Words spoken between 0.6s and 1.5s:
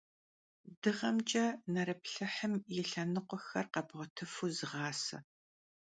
Dığemç'e